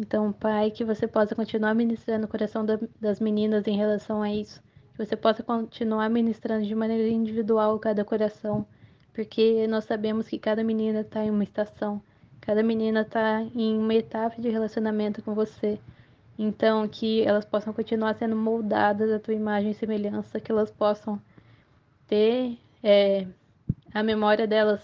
Então, 0.00 0.32
Pai, 0.32 0.70
que 0.70 0.82
você 0.82 1.06
possa 1.06 1.34
continuar 1.34 1.74
ministrando 1.74 2.24
o 2.24 2.28
coração 2.28 2.64
da, 2.64 2.78
das 2.98 3.20
meninas 3.20 3.66
em 3.66 3.76
relação 3.76 4.22
a 4.22 4.32
isso. 4.32 4.62
Que 4.94 5.04
você 5.04 5.14
possa 5.14 5.42
continuar 5.42 6.08
ministrando 6.08 6.64
de 6.64 6.74
maneira 6.74 7.06
individual 7.06 7.78
cada 7.78 8.02
coração. 8.02 8.66
Porque 9.12 9.66
nós 9.66 9.84
sabemos 9.84 10.26
que 10.26 10.38
cada 10.38 10.64
menina 10.64 11.02
está 11.02 11.22
em 11.22 11.28
uma 11.28 11.44
estação. 11.44 12.00
Cada 12.40 12.62
menina 12.62 13.02
está 13.02 13.42
em 13.54 13.76
uma 13.76 13.92
etapa 13.92 14.40
de 14.40 14.48
relacionamento 14.48 15.20
com 15.20 15.34
você. 15.34 15.78
Então, 16.38 16.88
que 16.88 17.22
elas 17.22 17.44
possam 17.44 17.70
continuar 17.70 18.14
sendo 18.14 18.34
moldadas 18.34 19.12
à 19.12 19.18
tua 19.18 19.34
imagem 19.34 19.72
e 19.72 19.74
semelhança, 19.74 20.40
que 20.40 20.50
elas 20.50 20.70
possam 20.70 21.20
ter 22.08 22.58
é, 22.82 23.26
a 23.92 24.02
memória 24.02 24.46
delas, 24.46 24.80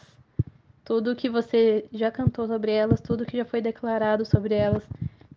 tudo 0.85 1.17
que 1.17 1.31
você 1.31 1.87
já 1.91 2.11
cantou 2.11 2.47
sobre 2.47 2.73
elas, 2.73 3.01
tudo 3.01 3.25
que 3.25 3.39
já 3.39 3.47
foi 3.47 3.63
declarado 3.63 4.27
sobre 4.27 4.55
elas, 4.55 4.85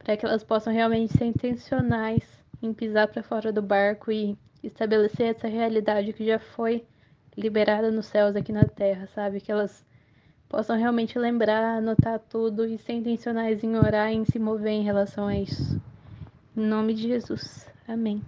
para 0.09 0.17
que 0.17 0.25
elas 0.25 0.43
possam 0.43 0.73
realmente 0.73 1.15
ser 1.15 1.25
intencionais 1.25 2.23
em 2.63 2.73
pisar 2.73 3.07
para 3.07 3.21
fora 3.21 3.53
do 3.53 3.61
barco 3.61 4.11
e 4.11 4.35
estabelecer 4.63 5.35
essa 5.35 5.47
realidade 5.47 6.13
que 6.13 6.25
já 6.25 6.39
foi 6.39 6.83
liberada 7.37 7.91
nos 7.91 8.07
céus 8.07 8.35
aqui 8.35 8.51
na 8.51 8.65
terra, 8.65 9.05
sabe? 9.13 9.39
Que 9.39 9.51
elas 9.51 9.85
possam 10.49 10.75
realmente 10.75 11.19
lembrar, 11.19 11.77
anotar 11.77 12.17
tudo 12.27 12.65
e 12.65 12.79
ser 12.79 12.93
intencionais 12.93 13.63
em 13.63 13.75
orar 13.77 14.11
e 14.11 14.15
em 14.15 14.25
se 14.25 14.39
mover 14.39 14.73
em 14.73 14.83
relação 14.83 15.27
a 15.27 15.35
isso. 15.35 15.79
Em 16.57 16.65
nome 16.65 16.95
de 16.95 17.03
Jesus. 17.07 17.69
Amém. 17.87 18.19